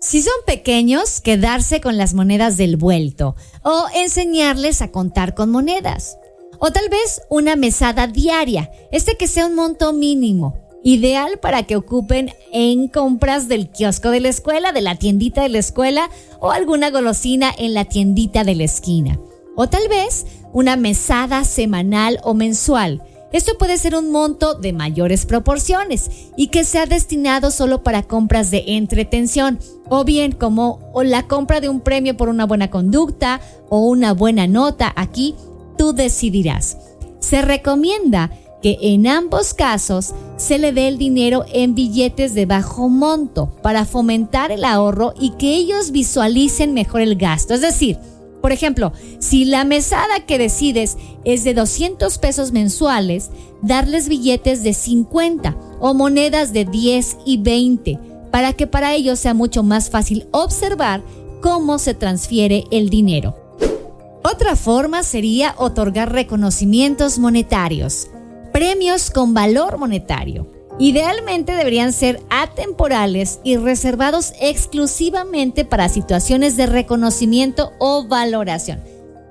si 0.00 0.22
son 0.22 0.34
pequeños, 0.46 1.20
quedarse 1.20 1.80
con 1.80 1.96
las 1.96 2.14
monedas 2.14 2.56
del 2.56 2.76
vuelto 2.76 3.34
o 3.62 3.86
enseñarles 3.94 4.82
a 4.82 4.92
contar 4.92 5.34
con 5.34 5.50
monedas. 5.50 6.18
O 6.58 6.70
tal 6.70 6.88
vez 6.88 7.22
una 7.28 7.56
mesada 7.56 8.06
diaria, 8.06 8.70
este 8.92 9.16
que 9.16 9.28
sea 9.28 9.46
un 9.46 9.54
monto 9.54 9.92
mínimo, 9.92 10.58
ideal 10.82 11.38
para 11.38 11.64
que 11.64 11.76
ocupen 11.76 12.32
en 12.52 12.88
compras 12.88 13.48
del 13.48 13.68
kiosco 13.68 14.10
de 14.10 14.20
la 14.20 14.28
escuela, 14.28 14.72
de 14.72 14.82
la 14.82 14.96
tiendita 14.96 15.42
de 15.42 15.48
la 15.48 15.58
escuela 15.58 16.10
o 16.40 16.50
alguna 16.50 16.90
golosina 16.90 17.52
en 17.56 17.74
la 17.74 17.84
tiendita 17.84 18.44
de 18.44 18.54
la 18.54 18.64
esquina. 18.64 19.18
O 19.56 19.68
tal 19.68 19.88
vez 19.88 20.26
una 20.52 20.76
mesada 20.76 21.44
semanal 21.44 22.20
o 22.22 22.34
mensual 22.34 23.02
esto 23.32 23.58
puede 23.58 23.76
ser 23.76 23.94
un 23.94 24.12
monto 24.12 24.54
de 24.54 24.72
mayores 24.72 25.26
proporciones 25.26 26.10
y 26.36 26.46
que 26.46 26.64
sea 26.64 26.86
destinado 26.86 27.50
solo 27.50 27.82
para 27.82 28.02
compras 28.02 28.50
de 28.50 28.64
entretención 28.66 29.58
o 29.88 30.04
bien 30.04 30.32
como 30.32 30.80
la 31.04 31.26
compra 31.26 31.60
de 31.60 31.68
un 31.68 31.80
premio 31.80 32.16
por 32.16 32.28
una 32.28 32.46
buena 32.46 32.70
conducta 32.70 33.40
o 33.68 33.80
una 33.80 34.14
buena 34.14 34.46
nota. 34.46 34.92
Aquí 34.96 35.34
tú 35.76 35.92
decidirás. 35.92 36.76
Se 37.20 37.42
recomienda 37.42 38.30
que 38.62 38.78
en 38.80 39.06
ambos 39.06 39.54
casos 39.54 40.14
se 40.36 40.58
le 40.58 40.72
dé 40.72 40.88
el 40.88 40.98
dinero 40.98 41.44
en 41.52 41.74
billetes 41.74 42.34
de 42.34 42.46
bajo 42.46 42.88
monto 42.88 43.50
para 43.62 43.84
fomentar 43.84 44.50
el 44.50 44.64
ahorro 44.64 45.14
y 45.20 45.30
que 45.30 45.54
ellos 45.54 45.90
visualicen 45.90 46.74
mejor 46.74 47.00
el 47.00 47.16
gasto. 47.16 47.54
Es 47.54 47.60
decir, 47.60 47.98
por 48.40 48.52
ejemplo, 48.52 48.92
si 49.18 49.44
la 49.44 49.64
mesada 49.64 50.24
que 50.26 50.38
decides 50.38 50.96
es 51.24 51.44
de 51.44 51.54
200 51.54 52.18
pesos 52.18 52.52
mensuales, 52.52 53.30
darles 53.62 54.08
billetes 54.08 54.62
de 54.62 54.72
50 54.72 55.56
o 55.80 55.94
monedas 55.94 56.52
de 56.52 56.64
10 56.64 57.18
y 57.24 57.38
20 57.38 57.98
para 58.30 58.52
que 58.52 58.66
para 58.66 58.94
ellos 58.94 59.18
sea 59.18 59.34
mucho 59.34 59.62
más 59.62 59.90
fácil 59.90 60.28
observar 60.30 61.02
cómo 61.40 61.78
se 61.78 61.94
transfiere 61.94 62.64
el 62.70 62.90
dinero. 62.90 63.45
Otra 64.28 64.56
forma 64.56 65.04
sería 65.04 65.54
otorgar 65.56 66.12
reconocimientos 66.12 67.20
monetarios, 67.20 68.08
premios 68.52 69.12
con 69.12 69.34
valor 69.34 69.78
monetario. 69.78 70.50
Idealmente 70.80 71.52
deberían 71.52 71.92
ser 71.92 72.20
atemporales 72.28 73.38
y 73.44 73.56
reservados 73.56 74.32
exclusivamente 74.40 75.64
para 75.64 75.88
situaciones 75.88 76.56
de 76.56 76.66
reconocimiento 76.66 77.70
o 77.78 78.08
valoración. 78.08 78.82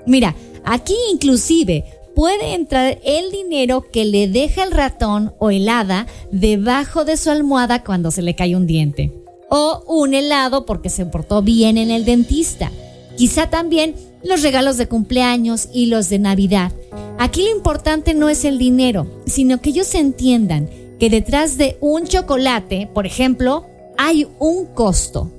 Mira, 0.08 0.34
aquí 0.64 0.96
inclusive 1.12 1.84
puede 2.16 2.54
entrar 2.54 2.98
el 3.04 3.32
dinero 3.32 3.92
que 3.92 4.06
le 4.06 4.30
deja 4.30 4.64
el 4.64 4.72
ratón 4.72 5.34
o 5.40 5.52
el 5.52 5.68
hada 5.68 6.08
debajo 6.32 7.04
de 7.04 7.18
su 7.18 7.32
almohada 7.32 7.84
cuando 7.84 8.12
se 8.12 8.22
le 8.22 8.34
cae 8.34 8.56
un 8.56 8.66
diente. 8.66 9.12
O 9.50 9.84
un 9.88 10.14
helado 10.14 10.66
porque 10.66 10.88
se 10.90 11.06
portó 11.06 11.42
bien 11.42 11.78
en 11.78 11.92
el 11.92 12.06
dentista. 12.06 12.72
Quizá 13.18 13.50
también 13.50 13.96
los 14.26 14.42
regalos 14.42 14.78
de 14.78 14.88
cumpleaños 14.88 15.70
y 15.72 15.86
los 15.86 16.10
de 16.10 16.20
Navidad. 16.20 16.72
Aquí 17.18 17.44
lo 17.44 17.56
importante 17.56 18.14
no 18.14 18.28
es 18.28 18.44
el 18.44 18.58
dinero, 18.58 19.08
sino 19.26 19.62
que 19.62 19.70
ellos 19.70 19.94
entiendan 19.96 20.70
que 21.00 21.10
detrás 21.10 21.58
de 21.58 21.78
un 21.80 22.06
chocolate, 22.06 22.90
por 22.94 23.06
ejemplo, 23.06 23.66
hay 23.98 24.28
un 24.40 24.66
costo. 24.66 25.32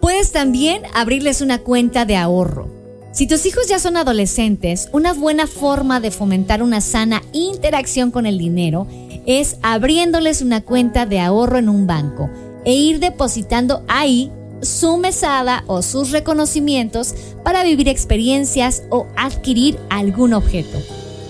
Puedes 0.00 0.32
también 0.32 0.82
abrirles 0.94 1.40
una 1.40 1.58
cuenta 1.58 2.04
de 2.04 2.16
ahorro. 2.16 2.68
Si 3.12 3.26
tus 3.26 3.44
hijos 3.46 3.66
ya 3.68 3.78
son 3.78 3.96
adolescentes, 3.96 4.88
una 4.92 5.12
buena 5.12 5.46
forma 5.46 5.98
de 5.98 6.10
fomentar 6.10 6.62
una 6.62 6.80
sana 6.80 7.22
interacción 7.32 8.10
con 8.10 8.26
el 8.26 8.38
dinero 8.38 8.86
es 9.26 9.56
abriéndoles 9.62 10.40
una 10.40 10.60
cuenta 10.60 11.04
de 11.04 11.20
ahorro 11.20 11.58
en 11.58 11.68
un 11.68 11.86
banco 11.86 12.30
e 12.64 12.74
ir 12.74 13.00
depositando 13.00 13.82
ahí 13.88 14.30
su 14.62 14.96
mesada 14.96 15.64
o 15.66 15.82
sus 15.82 16.10
reconocimientos 16.10 17.14
para 17.44 17.62
vivir 17.64 17.88
experiencias 17.88 18.82
o 18.90 19.06
adquirir 19.16 19.78
algún 19.90 20.34
objeto. 20.34 20.78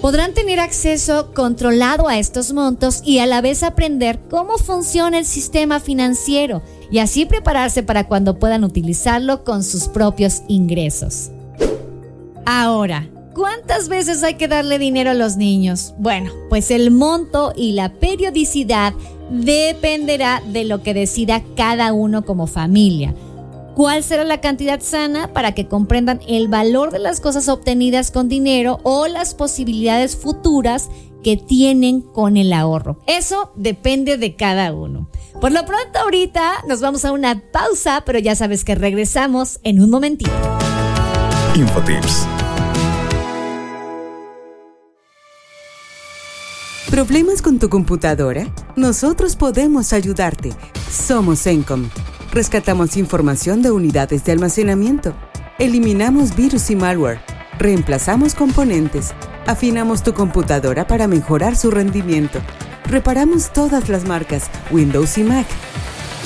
Podrán 0.00 0.32
tener 0.32 0.60
acceso 0.60 1.32
controlado 1.34 2.06
a 2.06 2.18
estos 2.18 2.52
montos 2.52 3.02
y 3.04 3.18
a 3.18 3.26
la 3.26 3.40
vez 3.40 3.64
aprender 3.64 4.20
cómo 4.30 4.56
funciona 4.56 5.18
el 5.18 5.24
sistema 5.24 5.80
financiero 5.80 6.62
y 6.90 6.98
así 6.98 7.26
prepararse 7.26 7.82
para 7.82 8.06
cuando 8.06 8.38
puedan 8.38 8.62
utilizarlo 8.62 9.42
con 9.42 9.64
sus 9.64 9.88
propios 9.88 10.42
ingresos. 10.46 11.30
Ahora, 12.46 13.10
¿cuántas 13.34 13.88
veces 13.88 14.22
hay 14.22 14.34
que 14.34 14.46
darle 14.46 14.78
dinero 14.78 15.10
a 15.10 15.14
los 15.14 15.36
niños? 15.36 15.94
Bueno, 15.98 16.30
pues 16.48 16.70
el 16.70 16.92
monto 16.92 17.52
y 17.56 17.72
la 17.72 17.92
periodicidad 17.94 18.94
dependerá 19.30 20.42
de 20.46 20.64
lo 20.64 20.82
que 20.82 20.94
decida 20.94 21.42
cada 21.56 21.92
uno 21.92 22.24
como 22.24 22.46
familia. 22.46 23.14
¿Cuál 23.74 24.02
será 24.02 24.24
la 24.24 24.40
cantidad 24.40 24.80
sana 24.80 25.32
para 25.32 25.52
que 25.52 25.68
comprendan 25.68 26.20
el 26.26 26.48
valor 26.48 26.90
de 26.90 26.98
las 26.98 27.20
cosas 27.20 27.48
obtenidas 27.48 28.10
con 28.10 28.28
dinero 28.28 28.80
o 28.82 29.06
las 29.06 29.34
posibilidades 29.34 30.16
futuras 30.16 30.90
que 31.22 31.36
tienen 31.36 32.00
con 32.00 32.36
el 32.36 32.52
ahorro? 32.52 32.98
Eso 33.06 33.52
depende 33.54 34.16
de 34.16 34.34
cada 34.34 34.72
uno. 34.72 35.08
Por 35.40 35.52
lo 35.52 35.64
pronto 35.64 36.00
ahorita 36.00 36.64
nos 36.66 36.80
vamos 36.80 37.04
a 37.04 37.12
una 37.12 37.40
pausa, 37.52 38.02
pero 38.04 38.18
ya 38.18 38.34
sabes 38.34 38.64
que 38.64 38.74
regresamos 38.74 39.60
en 39.62 39.80
un 39.80 39.90
momentito. 39.90 40.32
Infotips. 41.54 42.26
¿Problemas 46.98 47.42
con 47.42 47.60
tu 47.60 47.68
computadora? 47.68 48.52
Nosotros 48.74 49.36
podemos 49.36 49.92
ayudarte. 49.92 50.50
Somos 50.90 51.46
Encom. 51.46 51.88
Rescatamos 52.32 52.96
información 52.96 53.62
de 53.62 53.70
unidades 53.70 54.24
de 54.24 54.32
almacenamiento. 54.32 55.14
Eliminamos 55.60 56.34
virus 56.34 56.70
y 56.70 56.74
malware. 56.74 57.20
Reemplazamos 57.56 58.34
componentes. 58.34 59.14
Afinamos 59.46 60.02
tu 60.02 60.12
computadora 60.12 60.88
para 60.88 61.06
mejorar 61.06 61.54
su 61.54 61.70
rendimiento. 61.70 62.40
Reparamos 62.86 63.52
todas 63.52 63.88
las 63.88 64.04
marcas 64.04 64.50
Windows 64.72 65.18
y 65.18 65.22
Mac 65.22 65.46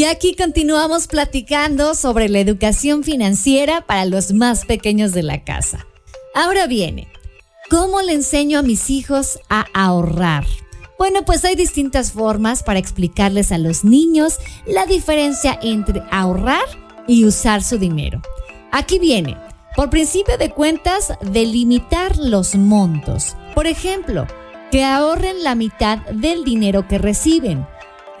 Y 0.00 0.04
aquí 0.04 0.34
continuamos 0.34 1.08
platicando 1.08 1.94
sobre 1.94 2.30
la 2.30 2.38
educación 2.38 3.04
financiera 3.04 3.82
para 3.82 4.06
los 4.06 4.32
más 4.32 4.64
pequeños 4.64 5.12
de 5.12 5.22
la 5.22 5.44
casa. 5.44 5.86
Ahora 6.34 6.66
viene, 6.66 7.06
¿cómo 7.68 8.00
le 8.00 8.14
enseño 8.14 8.60
a 8.60 8.62
mis 8.62 8.88
hijos 8.88 9.40
a 9.50 9.66
ahorrar? 9.74 10.46
Bueno, 10.98 11.26
pues 11.26 11.44
hay 11.44 11.54
distintas 11.54 12.12
formas 12.12 12.62
para 12.62 12.78
explicarles 12.78 13.52
a 13.52 13.58
los 13.58 13.84
niños 13.84 14.38
la 14.66 14.86
diferencia 14.86 15.58
entre 15.60 16.02
ahorrar 16.10 16.64
y 17.06 17.26
usar 17.26 17.62
su 17.62 17.76
dinero. 17.76 18.22
Aquí 18.72 18.98
viene, 18.98 19.36
por 19.76 19.90
principio 19.90 20.38
de 20.38 20.48
cuentas, 20.48 21.12
delimitar 21.20 22.16
los 22.16 22.54
montos. 22.54 23.36
Por 23.54 23.66
ejemplo, 23.66 24.26
que 24.70 24.82
ahorren 24.82 25.44
la 25.44 25.54
mitad 25.54 25.98
del 26.06 26.42
dinero 26.42 26.88
que 26.88 26.96
reciben 26.96 27.66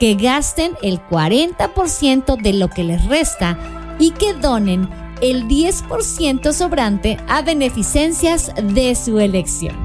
que 0.00 0.14
gasten 0.14 0.72
el 0.82 0.98
40% 1.08 2.40
de 2.40 2.54
lo 2.54 2.70
que 2.70 2.82
les 2.82 3.04
resta 3.04 3.58
y 4.00 4.12
que 4.12 4.32
donen 4.32 4.88
el 5.20 5.46
10% 5.46 6.52
sobrante 6.54 7.18
a 7.28 7.42
beneficencias 7.42 8.50
de 8.56 8.94
su 8.94 9.20
elección. 9.20 9.76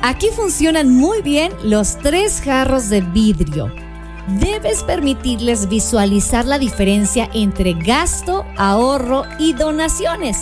Aquí 0.00 0.28
funcionan 0.34 0.94
muy 0.94 1.20
bien 1.20 1.52
los 1.62 1.98
tres 1.98 2.40
jarros 2.40 2.88
de 2.88 3.02
vidrio. 3.02 3.70
Debes 4.40 4.82
permitirles 4.82 5.68
visualizar 5.68 6.46
la 6.46 6.58
diferencia 6.58 7.28
entre 7.34 7.74
gasto, 7.74 8.46
ahorro 8.56 9.24
y 9.38 9.52
donaciones. 9.52 10.38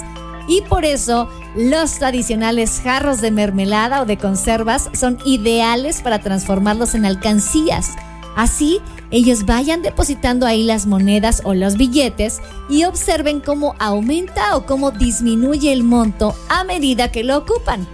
Y 0.47 0.61
por 0.63 0.85
eso 0.85 1.29
los 1.57 1.95
tradicionales 1.95 2.81
jarros 2.85 3.21
de 3.21 3.33
mermelada 3.33 4.03
o 4.03 4.07
de 4.07 4.17
conservas 4.17 4.91
son 4.93 5.19
ideales 5.25 6.03
para 6.03 6.21
transformarlos 6.21 6.95
en 6.95 7.05
alcancías 7.05 7.97
Así, 8.37 8.81
ellos 9.11 9.47
vayan 9.47 9.81
depositando 9.81 10.47
ahí 10.47 10.63
las 10.63 10.87
monedas 10.87 11.41
o 11.45 11.55
los 11.55 11.79
billetes 11.79 12.41
y 12.69 12.85
observen 12.85 13.41
cómo 13.41 13.75
aumenta 13.79 14.57
o 14.57 14.67
cómo 14.67 14.91
disminuye 14.91 15.73
el 15.73 15.83
monto 15.83 16.35
a 16.51 16.63
medida 16.63 17.11
que 17.11 17.25
lo 17.25 17.39
ocupan. 17.39 17.89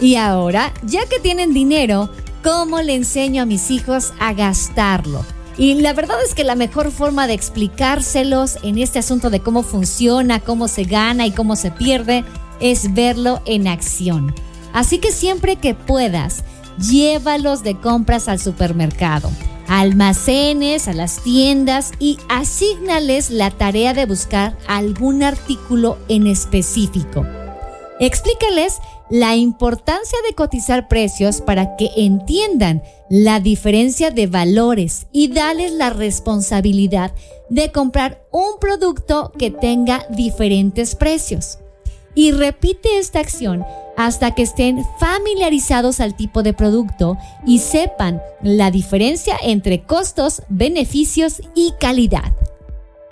Y 0.00 0.16
ahora, 0.16 0.72
ya 0.82 1.06
que 1.06 1.20
tienen 1.20 1.52
dinero, 1.52 2.08
¿cómo 2.42 2.80
le 2.80 2.94
enseño 2.94 3.42
a 3.42 3.46
mis 3.46 3.70
hijos 3.70 4.14
a 4.18 4.32
gastarlo? 4.32 5.22
Y 5.58 5.74
la 5.74 5.92
verdad 5.92 6.16
es 6.24 6.34
que 6.34 6.42
la 6.42 6.56
mejor 6.56 6.90
forma 6.90 7.26
de 7.26 7.34
explicárselos 7.34 8.58
en 8.62 8.78
este 8.78 8.98
asunto 8.98 9.28
de 9.28 9.40
cómo 9.40 9.62
funciona, 9.62 10.40
cómo 10.40 10.66
se 10.66 10.84
gana 10.84 11.26
y 11.26 11.30
cómo 11.30 11.56
se 11.56 11.70
pierde 11.70 12.24
es 12.58 12.94
verlo 12.94 13.42
en 13.44 13.68
acción. 13.68 14.34
Así 14.72 14.98
que 14.98 15.12
siempre 15.12 15.56
que 15.56 15.74
puedas, 15.74 16.42
llévalos 16.78 17.62
de 17.62 17.78
compras 17.78 18.28
al 18.28 18.38
supermercado, 18.38 19.30
almacenes, 19.68 20.88
a 20.88 20.92
las 20.92 21.22
tiendas 21.22 21.92
y 21.98 22.18
asígnales 22.28 23.30
la 23.30 23.50
tarea 23.50 23.94
de 23.94 24.06
buscar 24.06 24.56
algún 24.66 25.22
artículo 25.22 25.98
en 26.08 26.26
específico. 26.26 27.24
Explícales 28.00 28.78
la 29.08 29.36
importancia 29.36 30.18
de 30.26 30.34
cotizar 30.34 30.88
precios 30.88 31.40
para 31.40 31.76
que 31.76 31.90
entiendan 31.96 32.82
la 33.08 33.38
diferencia 33.38 34.10
de 34.10 34.26
valores 34.26 35.06
y 35.12 35.28
dales 35.28 35.72
la 35.72 35.90
responsabilidad 35.90 37.12
de 37.50 37.70
comprar 37.70 38.24
un 38.32 38.58
producto 38.60 39.30
que 39.38 39.50
tenga 39.50 40.06
diferentes 40.10 40.94
precios. 40.94 41.58
Y 42.14 42.32
repite 42.32 42.98
esta 42.98 43.20
acción 43.20 43.64
hasta 43.96 44.34
que 44.34 44.42
estén 44.42 44.84
familiarizados 44.98 46.00
al 46.00 46.14
tipo 46.14 46.42
de 46.42 46.52
producto 46.52 47.16
y 47.46 47.58
sepan 47.58 48.20
la 48.42 48.70
diferencia 48.70 49.36
entre 49.42 49.82
costos, 49.82 50.42
beneficios 50.48 51.42
y 51.54 51.72
calidad. 51.80 52.32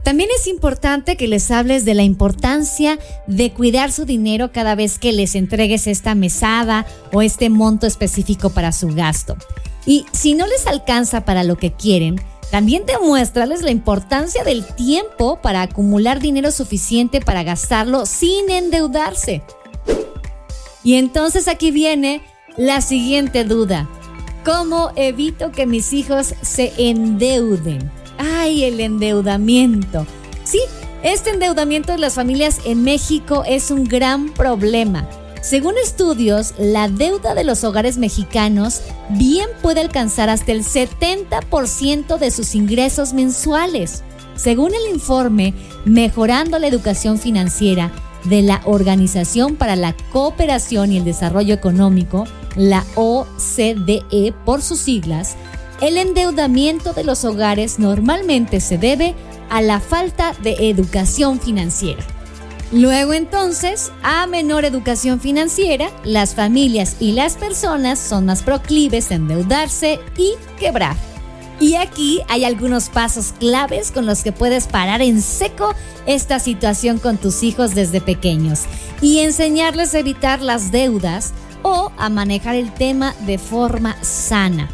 También 0.03 0.31
es 0.37 0.49
importante 0.49 1.17
que 1.17 1.29
les 1.29 1.51
hables 1.53 1.85
de 1.85 1.95
la 1.95 2.03
importancia 2.03 2.99
de 3.29 3.53
cuidar 3.53 3.93
su 3.93 4.05
dinero 4.05 4.51
cada 4.53 4.75
vez 4.75 4.99
que 4.99 5.13
les 5.13 5.37
entregues 5.37 5.87
esta 5.87 6.17
mesada 6.17 6.87
o 7.13 7.23
este 7.23 7.51
monto 7.51 7.87
específico 7.87 8.51
para 8.51 8.73
su 8.73 8.89
gasto. 8.89 9.37
Y 9.87 10.05
si 10.13 10.35
no 10.35 10.47
les 10.47 10.67
alcanza 10.67 11.25
para 11.25 11.45
lo 11.45 11.57
que 11.57 11.73
quieren, 11.73 12.21
también 12.53 12.85
demuéstrales 12.85 13.63
la 13.63 13.71
importancia 13.71 14.45
del 14.45 14.67
tiempo 14.67 15.41
para 15.41 15.63
acumular 15.63 16.21
dinero 16.21 16.51
suficiente 16.51 17.23
para 17.23 17.45
gastarlo 17.45 18.05
sin 18.05 18.51
endeudarse. 18.51 19.41
Y 20.85 20.97
entonces 20.97 21.49
aquí 21.49 21.71
viene 21.71 22.21
la 22.59 22.83
siguiente 22.83 23.45
duda. 23.45 23.89
¿Cómo 24.45 24.91
evito 24.97 25.51
que 25.51 25.65
mis 25.65 25.95
hijos 25.95 26.35
se 26.43 26.75
endeuden? 26.77 27.91
¡Ay, 28.19 28.65
el 28.65 28.81
endeudamiento! 28.81 30.07
Sí, 30.45 30.61
este 31.03 31.31
endeudamiento 31.31 31.93
de 31.93 31.99
las 32.01 32.17
familias 32.17 32.61
en 32.67 32.85
México 32.85 33.45
es 33.47 33.71
un 33.71 33.85
gran 33.85 34.29
problema. 34.29 35.09
Según 35.43 35.75
estudios, 35.77 36.55
la 36.57 36.89
deuda 36.89 37.35
de 37.35 37.43
los 37.43 37.65
hogares 37.65 37.99
mexicanos 37.99 38.81
bien 39.11 39.49
puede 39.61 39.81
alcanzar 39.81 40.31
hasta 40.31 40.53
el 40.53 40.65
70% 40.65 42.17
de 42.17 42.31
sus 42.31 42.55
ingresos 42.55 43.13
mensuales. 43.13 44.05
Según 44.37 44.73
el 44.73 44.95
informe 44.95 45.53
Mejorando 45.85 46.61
la 46.61 46.69
Educación 46.69 47.19
Financiera, 47.19 47.91
de 48.25 48.43
la 48.43 48.61
Organización 48.67 49.57
para 49.57 49.75
la 49.75 49.97
Cooperación 50.13 50.93
y 50.93 50.99
el 50.99 51.05
Desarrollo 51.05 51.55
Económico, 51.55 52.25
la 52.55 52.85
OCDE 52.95 54.33
por 54.45 54.63
sus 54.63 54.79
siglas, 54.79 55.35
el 55.81 55.97
endeudamiento 55.97 56.93
de 56.93 57.03
los 57.03 57.25
hogares 57.25 57.81
normalmente 57.81 58.61
se 58.61 58.79
debe 58.79 59.17
a 59.51 59.61
la 59.61 59.81
falta 59.81 60.35
de 60.45 60.71
educación 60.71 61.41
financiera. 61.41 62.05
Luego 62.73 63.13
entonces, 63.13 63.93
a 64.03 64.27
menor 64.27 64.65
educación 64.65 65.21
financiera, 65.21 65.91
las 66.05 66.35
familias 66.35 66.97
y 67.01 67.13
las 67.13 67.37
personas 67.37 67.99
son 67.99 68.25
más 68.25 68.43
proclives 68.43 69.11
a 69.11 69.17
endeudarse 69.17 70.01
y 70.17 70.33
quebrar. 70.59 70.97
Y 71.61 71.75
aquí 71.75 72.23
hay 72.29 72.47
algunos 72.47 72.89
pasos 72.89 73.35
claves 73.39 73.93
con 73.93 74.07
los 74.07 74.25
que 74.25 74.33
puedes 74.33 74.69
parar 74.69 75.03
en 75.03 75.21
seco 75.21 75.75
esta 76.07 76.39
situación 76.39 76.99
con 76.99 77.19
tus 77.19 77.43
hijos 77.43 77.75
desde 77.75 78.01
pequeños 78.01 78.63
y 79.03 79.19
enseñarles 79.19 79.95
a 79.95 79.99
evitar 79.99 80.41
las 80.41 80.73
deudas 80.73 81.35
o 81.63 81.93
a 81.99 82.09
manejar 82.09 82.55
el 82.55 82.73
tema 82.73 83.15
de 83.27 83.37
forma 83.37 84.03
sana. 84.03 84.71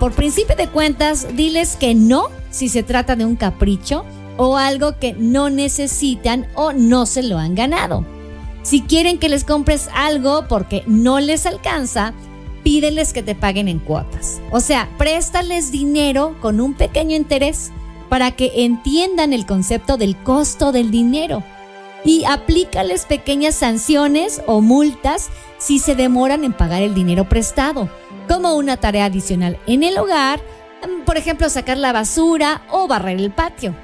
Por 0.00 0.12
principio 0.12 0.56
de 0.56 0.66
cuentas, 0.66 1.28
diles 1.36 1.76
que 1.76 1.94
no 1.94 2.28
si 2.50 2.68
se 2.68 2.82
trata 2.82 3.14
de 3.14 3.24
un 3.24 3.36
capricho 3.36 4.04
o 4.36 4.56
algo 4.56 4.98
que 4.98 5.12
no 5.14 5.50
necesitan 5.50 6.46
o 6.54 6.72
no 6.72 7.06
se 7.06 7.22
lo 7.22 7.38
han 7.38 7.54
ganado. 7.54 8.04
Si 8.62 8.82
quieren 8.82 9.18
que 9.18 9.28
les 9.28 9.44
compres 9.44 9.88
algo 9.94 10.46
porque 10.48 10.82
no 10.86 11.18
les 11.20 11.46
alcanza, 11.46 12.12
pídeles 12.62 13.12
que 13.12 13.22
te 13.22 13.34
paguen 13.34 13.68
en 13.68 13.78
cuotas. 13.78 14.40
O 14.50 14.60
sea, 14.60 14.88
préstales 14.98 15.72
dinero 15.72 16.36
con 16.40 16.60
un 16.60 16.74
pequeño 16.74 17.16
interés 17.16 17.70
para 18.08 18.32
que 18.32 18.64
entiendan 18.64 19.32
el 19.32 19.46
concepto 19.46 19.96
del 19.96 20.16
costo 20.16 20.72
del 20.72 20.90
dinero. 20.90 21.42
Y 22.04 22.24
aplícales 22.24 23.04
pequeñas 23.04 23.54
sanciones 23.54 24.42
o 24.46 24.60
multas 24.60 25.30
si 25.58 25.78
se 25.78 25.94
demoran 25.94 26.44
en 26.44 26.52
pagar 26.52 26.82
el 26.82 26.94
dinero 26.94 27.28
prestado, 27.28 27.90
como 28.28 28.54
una 28.54 28.78
tarea 28.78 29.06
adicional 29.06 29.58
en 29.66 29.82
el 29.82 29.98
hogar, 29.98 30.40
por 31.04 31.18
ejemplo, 31.18 31.48
sacar 31.50 31.76
la 31.76 31.92
basura 31.92 32.62
o 32.70 32.88
barrer 32.88 33.18
el 33.18 33.30
patio. 33.30 33.74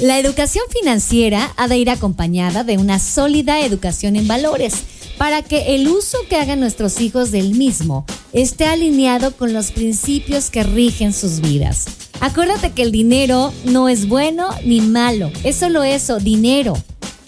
La 0.00 0.18
educación 0.18 0.64
financiera 0.70 1.52
ha 1.56 1.68
de 1.68 1.78
ir 1.78 1.88
acompañada 1.88 2.64
de 2.64 2.78
una 2.78 2.98
sólida 2.98 3.60
educación 3.60 4.16
en 4.16 4.26
valores 4.26 4.74
para 5.18 5.42
que 5.42 5.76
el 5.76 5.86
uso 5.86 6.18
que 6.28 6.34
hagan 6.34 6.58
nuestros 6.58 7.00
hijos 7.00 7.30
del 7.30 7.54
mismo 7.54 8.04
esté 8.32 8.66
alineado 8.66 9.36
con 9.36 9.52
los 9.52 9.70
principios 9.70 10.50
que 10.50 10.64
rigen 10.64 11.12
sus 11.12 11.40
vidas. 11.40 11.84
Acuérdate 12.20 12.72
que 12.72 12.82
el 12.82 12.90
dinero 12.90 13.52
no 13.66 13.88
es 13.88 14.08
bueno 14.08 14.48
ni 14.64 14.80
malo, 14.80 15.30
es 15.44 15.56
solo 15.56 15.84
eso, 15.84 16.18
dinero. 16.18 16.74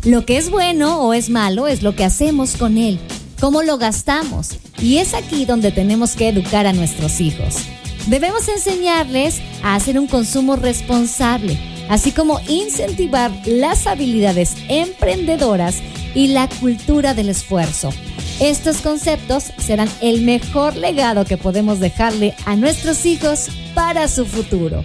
Lo 0.02 0.26
que 0.26 0.36
es 0.36 0.50
bueno 0.50 1.02
o 1.02 1.14
es 1.14 1.30
malo 1.30 1.68
es 1.68 1.82
lo 1.82 1.94
que 1.94 2.04
hacemos 2.04 2.56
con 2.56 2.78
él, 2.78 2.98
cómo 3.40 3.62
lo 3.62 3.78
gastamos, 3.78 4.50
y 4.80 4.98
es 4.98 5.14
aquí 5.14 5.44
donde 5.44 5.70
tenemos 5.70 6.16
que 6.16 6.28
educar 6.28 6.66
a 6.66 6.72
nuestros 6.72 7.20
hijos. 7.20 7.54
Debemos 8.08 8.48
enseñarles 8.48 9.40
a 9.62 9.76
hacer 9.76 9.98
un 9.98 10.08
consumo 10.08 10.56
responsable, 10.56 11.58
así 11.88 12.12
como 12.12 12.40
incentivar 12.48 13.30
las 13.46 13.86
habilidades 13.86 14.56
emprendedoras 14.68 15.82
y 16.14 16.28
la 16.28 16.48
cultura 16.48 17.14
del 17.14 17.28
esfuerzo. 17.28 17.90
Estos 18.40 18.82
conceptos 18.82 19.52
serán 19.58 19.88
el 20.02 20.22
mejor 20.22 20.76
legado 20.76 21.24
que 21.24 21.36
podemos 21.38 21.80
dejarle 21.80 22.34
a 22.44 22.56
nuestros 22.56 23.06
hijos 23.06 23.48
para 23.74 24.08
su 24.08 24.26
futuro. 24.26 24.84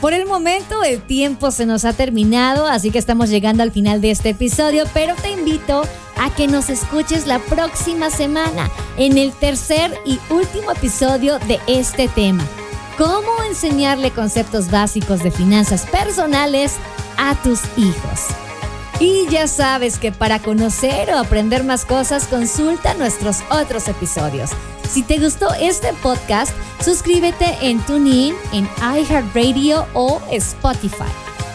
Por 0.00 0.12
el 0.12 0.26
momento 0.26 0.84
el 0.84 1.02
tiempo 1.02 1.50
se 1.50 1.66
nos 1.66 1.84
ha 1.84 1.92
terminado, 1.92 2.68
así 2.68 2.90
que 2.90 2.98
estamos 2.98 3.30
llegando 3.30 3.64
al 3.64 3.72
final 3.72 4.00
de 4.00 4.12
este 4.12 4.28
episodio, 4.28 4.84
pero 4.94 5.16
te 5.16 5.32
invito 5.32 5.82
a 6.16 6.32
que 6.34 6.46
nos 6.46 6.70
escuches 6.70 7.26
la 7.26 7.40
próxima 7.40 8.10
semana 8.10 8.70
en 8.96 9.18
el 9.18 9.32
tercer 9.32 9.92
y 10.06 10.20
último 10.32 10.70
episodio 10.70 11.40
de 11.40 11.58
este 11.66 12.06
tema. 12.06 12.44
¿Cómo 12.98 13.44
enseñarle 13.46 14.10
conceptos 14.10 14.72
básicos 14.72 15.22
de 15.22 15.30
finanzas 15.30 15.86
personales 15.86 16.74
a 17.16 17.36
tus 17.44 17.60
hijos? 17.76 18.26
Y 18.98 19.28
ya 19.30 19.46
sabes 19.46 20.00
que 20.00 20.10
para 20.10 20.40
conocer 20.40 21.08
o 21.10 21.18
aprender 21.18 21.62
más 21.62 21.84
cosas, 21.84 22.26
consulta 22.26 22.94
nuestros 22.94 23.44
otros 23.52 23.86
episodios. 23.86 24.50
Si 24.90 25.04
te 25.04 25.18
gustó 25.18 25.46
este 25.60 25.92
podcast, 26.02 26.52
suscríbete 26.84 27.56
en 27.60 27.78
TuneIn, 27.82 28.34
en 28.52 28.68
iHeartRadio 28.80 29.86
o 29.94 30.20
Spotify. 30.32 31.04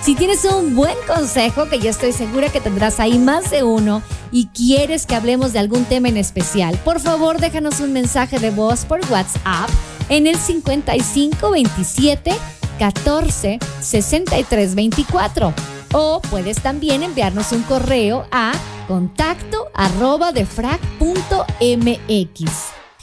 Si 0.01 0.15
tienes 0.15 0.45
un 0.45 0.75
buen 0.75 0.95
consejo, 1.07 1.67
que 1.67 1.79
yo 1.79 1.89
estoy 1.89 2.13
segura 2.13 2.47
que 2.47 2.61
tendrás 2.61 3.01
ahí 3.01 3.19
más 3.19 3.51
de 3.51 3.63
uno, 3.63 4.01
y 4.31 4.47
quieres 4.47 5.05
que 5.05 5.15
hablemos 5.15 5.51
de 5.51 5.59
algún 5.59 5.83
tema 5.83 6.07
en 6.07 6.15
especial, 6.15 6.77
por 6.85 7.01
favor 7.01 7.41
déjanos 7.41 7.81
un 7.81 7.91
mensaje 7.91 8.39
de 8.39 8.49
voz 8.49 8.85
por 8.85 9.01
WhatsApp 9.11 9.69
en 10.09 10.27
el 10.27 10.37
5527 10.37 12.33
14 12.79 13.59
63 13.81 14.75
24 14.75 15.53
o 15.93 16.21
puedes 16.29 16.61
también 16.61 17.03
enviarnos 17.03 17.51
un 17.51 17.61
correo 17.63 18.25
a 18.31 18.51
contacto 18.87 19.67
arroba. 19.73 20.33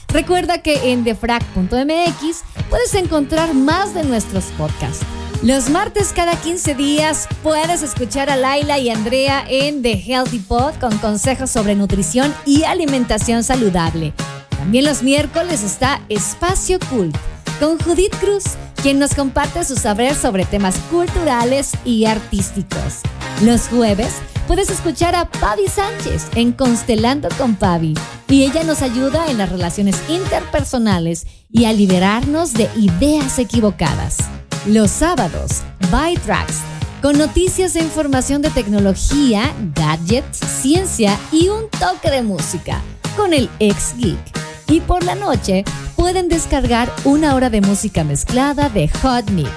Recuerda 0.09 0.59
que 0.63 0.93
en 0.93 1.05
defrag.mx 1.05 2.43
puedes 2.69 2.95
encontrar 2.95 3.55
más 3.55 3.95
de 3.95 4.05
nuestros 4.05 4.45
podcasts. 4.59 5.07
Los 5.43 5.71
martes 5.71 6.13
cada 6.15 6.37
15 6.37 6.75
días 6.75 7.27
puedes 7.43 7.83
escuchar 7.83 8.29
a 8.29 8.37
Laila 8.37 8.79
y 8.79 8.91
Andrea 8.91 9.43
en 9.49 9.83
The 9.83 9.95
Healthy 9.95 10.41
Pod 10.41 10.75
con 10.81 10.99
consejos 10.99 11.51
sobre 11.51 11.75
nutrición 11.75 12.35
y 12.45 12.65
alimentación 12.65 13.43
saludable. 13.43 14.13
También 14.61 14.85
los 14.85 15.03
miércoles 15.03 15.63
está 15.63 16.03
Espacio 16.11 16.79
Cult 16.91 17.17
con 17.59 17.79
Judith 17.79 18.15
Cruz 18.21 18.45
quien 18.83 18.99
nos 18.99 19.15
comparte 19.15 19.65
su 19.65 19.75
saber 19.75 20.15
sobre 20.15 20.45
temas 20.45 20.77
culturales 20.91 21.73
y 21.87 22.05
artísticos. 22.05 23.01
Los 23.43 23.69
jueves 23.69 24.13
puedes 24.47 24.69
escuchar 24.69 25.15
a 25.15 25.31
Pavi 25.31 25.67
Sánchez 25.67 26.27
en 26.35 26.53
Constelando 26.53 27.31
con 27.39 27.57
Pavi 27.57 27.95
y 28.29 28.45
ella 28.45 28.63
nos 28.65 28.83
ayuda 28.83 29.31
en 29.31 29.39
las 29.39 29.49
relaciones 29.49 29.97
interpersonales 30.11 31.27
y 31.51 31.65
a 31.65 31.73
liberarnos 31.73 32.53
de 32.53 32.69
ideas 32.77 33.39
equivocadas. 33.39 34.19
Los 34.67 34.91
sábados, 34.91 35.63
By 35.91 36.17
Tracks, 36.19 36.59
con 37.01 37.17
noticias 37.17 37.77
e 37.77 37.81
información 37.81 38.43
de 38.43 38.51
tecnología, 38.51 39.55
gadgets, 39.75 40.39
ciencia 40.39 41.19
y 41.33 41.49
un 41.49 41.63
toque 41.79 42.11
de 42.11 42.23
música, 42.23 42.83
con 43.17 43.33
el 43.33 43.49
ex 43.59 43.95
geek. 43.97 44.40
Y 44.71 44.81
por 44.81 45.03
la 45.03 45.17
noche, 45.17 45.65
pueden 45.97 46.29
descargar 46.29 46.93
una 47.05 47.35
hora 47.35 47.51
de 47.51 47.61
música 47.61 48.05
mezclada 48.05 48.69
de 48.69 48.89
Hot 49.03 49.29
Mix, 49.33 49.51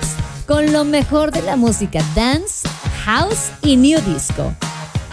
con 0.47 0.73
lo 0.73 0.85
mejor 0.85 1.31
de 1.31 1.43
la 1.43 1.55
música 1.55 2.03
dance, 2.15 2.67
house 3.05 3.51
y 3.61 3.77
new 3.77 4.01
disco. 4.01 4.51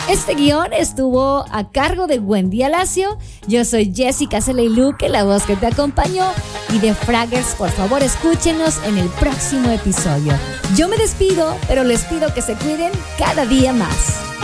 Este 0.09 0.35
guion 0.35 0.73
estuvo 0.73 1.45
a 1.53 1.71
cargo 1.71 2.07
de 2.07 2.19
Wendy 2.19 2.63
Alacio. 2.63 3.19
Yo 3.47 3.67
soy 3.67 3.93
Jessica 3.95 4.39
Luque, 4.55 5.11
la 5.11 5.25
voz 5.25 5.43
que 5.43 5.55
te 5.55 5.67
acompañó. 5.67 6.25
Y 6.73 6.79
de 6.79 6.95
Fraggers, 6.95 7.55
por 7.55 7.69
favor, 7.71 8.03
escúchenos 8.03 8.83
en 8.87 8.97
el 8.97 9.09
próximo 9.11 9.69
episodio. 9.71 10.33
Yo 10.77 10.89
me 10.89 10.97
despido, 10.97 11.55
pero 11.69 11.85
les 11.85 12.05
pido 12.05 12.33
que 12.33 12.41
se 12.41 12.55
cuiden 12.55 12.91
cada 13.19 13.45
día 13.45 13.75
más. 13.75 14.40